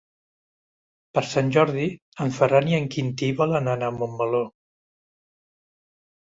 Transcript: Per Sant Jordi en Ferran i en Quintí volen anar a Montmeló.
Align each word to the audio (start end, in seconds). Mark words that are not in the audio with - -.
Per 1.17 1.21
Sant 1.31 1.51
Jordi 1.57 1.85
en 2.25 2.33
Ferran 2.37 2.71
i 2.71 2.77
en 2.79 2.87
Quintí 2.95 3.29
volen 3.43 3.71
anar 3.75 3.91
a 3.91 3.95
Montmeló. 3.99 4.41